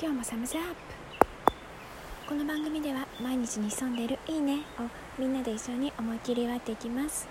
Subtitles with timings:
[0.00, 0.74] 今日もサムズアップ
[2.28, 4.82] この番組では毎日に潜んでいるいいねを
[5.18, 7.26] みんなで一緒に思い切り割っていきます。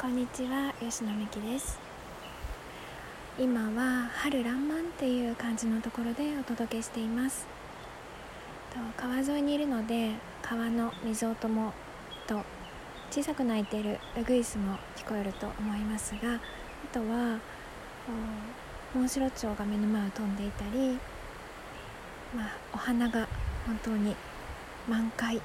[0.00, 1.76] こんにちは吉野美希です。
[3.36, 7.48] 今は春爛漫っていう感じのところでお届けしています。
[8.72, 11.72] と川沿いにいるので川の水音も
[12.28, 12.42] と
[13.10, 16.38] 小さく鳴いているウグイスも聞こえると思いますがあ
[16.92, 17.40] とは
[18.94, 20.96] モンシロチョウが目の前を飛んでいたり
[22.34, 23.28] まあ、お花が
[23.66, 24.16] 本当に
[24.88, 25.40] 満開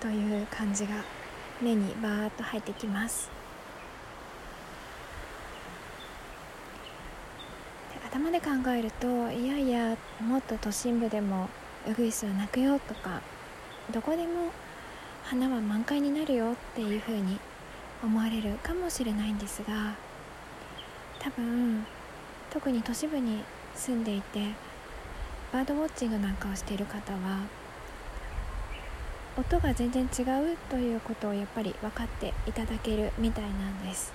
[0.00, 0.94] という感じが
[1.60, 3.30] 目にバーッと入ってきます。
[8.14, 11.48] 頭で考えるといやいやもっと都心部でも
[11.88, 13.20] ウグイスは鳴くよとか
[13.92, 14.52] どこでも
[15.24, 17.40] 花は満開になるよっていうふうに
[18.04, 19.96] 思われるかもしれないんですが
[21.18, 21.84] 多分
[22.50, 23.42] 特に都市部に
[23.74, 24.50] 住んでいて
[25.54, 27.38] バードウォッチングなんかをしている方は
[29.38, 34.12] 音が全然違うということをやっぱり分かっていただけるみたいなんです。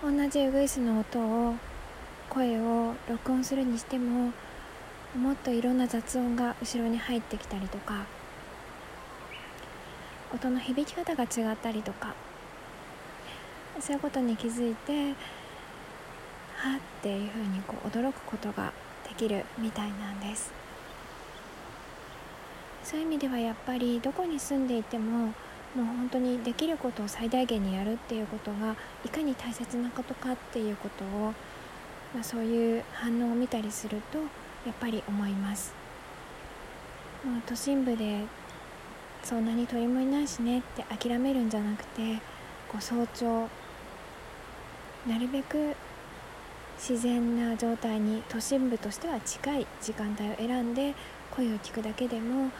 [0.00, 1.54] 同じウグイスの音を
[2.30, 4.30] 声を録音するにしても
[5.20, 8.04] もっといろんな雑音が後ろに入ってきたりとか
[10.32, 12.14] 音の響き方が違ったりとか
[13.80, 15.14] そういうことに気づいて
[16.64, 18.72] はっていうふうにこう驚くことが
[19.06, 20.52] できるみたいなんです。
[22.82, 25.32] そういう意味ではやっぱりどこに住んでいても
[25.74, 31.32] もう本当にできることを最大限にやるっていうことがいかに大切なことかっていうことを、
[32.14, 34.24] まあ、そういう反応を見たりするとや
[34.70, 35.74] っぱり思います。
[37.24, 38.20] もう都心部で
[39.22, 42.16] そんなに鳥もいないしねって諦めるんじゃなくて
[42.68, 43.48] こう早朝
[45.06, 45.74] なるべく
[46.78, 50.94] 自然な状態に都心部としては近い時間帯を選んで
[51.30, 52.50] 声を聞くだけでも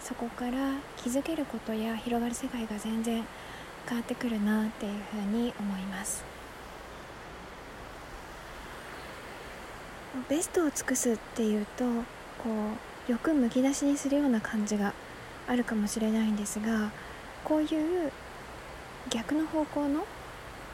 [0.00, 3.24] そこから気づけることや広がる世界が全然
[3.88, 6.24] 変わってくるなっていうふうに思います。
[10.28, 12.50] ベストを尽くすっていうとこ
[13.08, 14.94] う欲むき出しにするような感じが
[15.48, 16.90] あるかもしれないんですが
[17.44, 18.12] こういう
[19.10, 20.06] 逆の方向の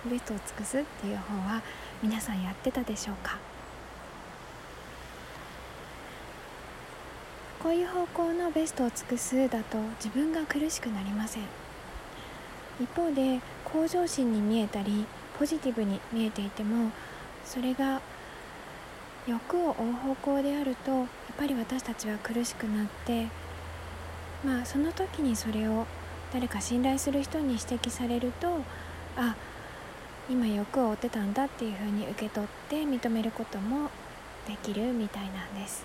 [0.07, 1.63] ベストを尽くすっていう方は
[2.03, 3.39] 皆さんやってたでしょうか？
[7.63, 11.43] こういう方向のベストを尽くすだと自分が苦しくなりません。
[12.83, 15.05] 一方で向上心に見えたり
[15.39, 16.91] ポジティブに見えていても
[17.45, 18.01] それが
[19.27, 21.07] 欲を追う方向であるとやっ
[21.37, 23.27] ぱり私たちは苦しくなって
[24.43, 25.87] まあその時にそれを
[26.33, 28.63] 誰か信頼する人に指摘されると
[29.17, 29.37] あ
[30.31, 33.91] 今欲を追ってたんだっていうふうに受け取って認めることも
[34.47, 35.85] できるみたいなんです。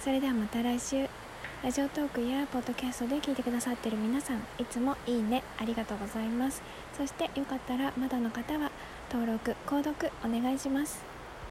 [0.00, 1.08] それではまた来週。
[1.62, 6.60] ラジオトークやポッドキャストで聞いてくださってる皆さんいつもいいねありがとうございます。
[6.96, 8.72] そしてよかったらまだの方は
[9.12, 11.11] 登録購読お願いします。